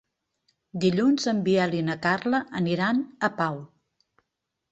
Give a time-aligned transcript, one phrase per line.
[0.83, 3.59] Dilluns en Biel i na Carla aniran a Pau.